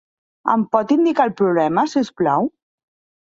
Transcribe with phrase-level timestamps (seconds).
[0.53, 2.49] Em pot indicar el problema, si us plau?